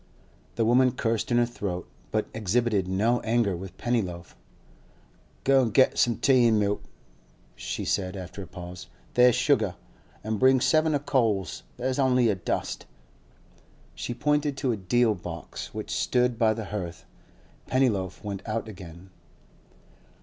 The 0.55 0.65
woman 0.65 0.93
cursed 0.93 1.29
in 1.29 1.37
her 1.37 1.45
throat, 1.45 1.87
but 2.09 2.25
exhibited 2.33 2.87
no 2.87 3.19
anger 3.19 3.55
with 3.55 3.77
Pennyloaf. 3.77 4.35
'Go 5.43 5.61
an' 5.61 5.69
get 5.69 5.99
some 5.99 6.17
tea 6.17 6.47
an' 6.47 6.57
milk,' 6.57 6.81
she 7.55 7.85
said, 7.85 8.15
after 8.17 8.41
a 8.41 8.47
pause. 8.47 8.87
'There 9.13 9.29
is 9.29 9.35
sugar. 9.35 9.75
An' 10.23 10.37
bring 10.39 10.59
seven 10.59 10.95
o' 10.95 10.99
coals; 10.99 11.61
there's 11.77 11.99
only 11.99 12.29
a 12.29 12.35
dust.' 12.35 12.87
She 13.93 14.15
pointed 14.15 14.57
to 14.57 14.71
a 14.71 14.75
deal 14.75 15.13
box 15.13 15.71
which 15.71 15.91
stood 15.91 16.39
by 16.39 16.55
the 16.55 16.65
hearth. 16.65 17.05
Pennyloaf 17.67 18.23
went 18.23 18.41
out 18.47 18.67
again. 18.67 19.11